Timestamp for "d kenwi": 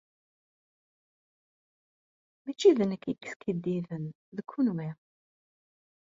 4.35-4.89